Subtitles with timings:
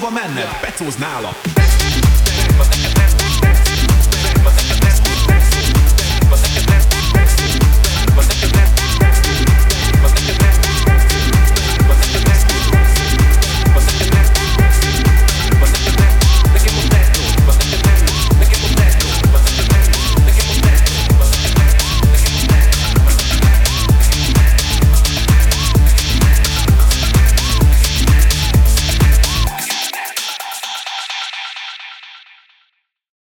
[0.01, 1.50] hova menne, pecóz nála.